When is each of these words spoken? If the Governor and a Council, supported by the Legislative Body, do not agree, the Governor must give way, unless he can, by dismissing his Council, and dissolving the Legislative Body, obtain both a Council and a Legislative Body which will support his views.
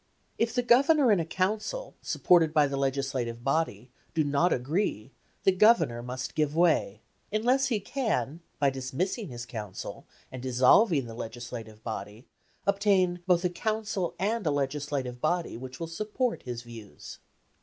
If 0.39 0.55
the 0.55 0.63
Governor 0.63 1.11
and 1.11 1.21
a 1.21 1.25
Council, 1.25 1.93
supported 2.01 2.55
by 2.55 2.65
the 2.65 2.75
Legislative 2.75 3.43
Body, 3.43 3.91
do 4.15 4.23
not 4.23 4.51
agree, 4.51 5.11
the 5.43 5.51
Governor 5.51 6.01
must 6.01 6.33
give 6.33 6.55
way, 6.55 7.01
unless 7.31 7.67
he 7.67 7.79
can, 7.79 8.39
by 8.57 8.71
dismissing 8.71 9.29
his 9.29 9.45
Council, 9.45 10.07
and 10.31 10.41
dissolving 10.41 11.05
the 11.05 11.13
Legislative 11.13 11.83
Body, 11.83 12.25
obtain 12.65 13.19
both 13.27 13.45
a 13.45 13.49
Council 13.51 14.15
and 14.17 14.47
a 14.47 14.49
Legislative 14.49 15.21
Body 15.21 15.55
which 15.55 15.79
will 15.79 15.85
support 15.85 16.41
his 16.41 16.63
views. 16.63 17.19